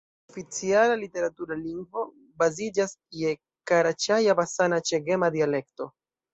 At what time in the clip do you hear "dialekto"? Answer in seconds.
5.41-5.93